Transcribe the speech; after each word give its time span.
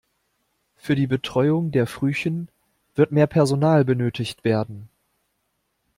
Für 0.77 0.95
die 0.95 1.05
Betreuung 1.05 1.69
der 1.69 1.85
Frühchen 1.85 2.49
wird 2.95 3.11
mehr 3.11 3.27
Personal 3.27 3.85
benötigt 3.85 4.43
werden. 4.43 4.89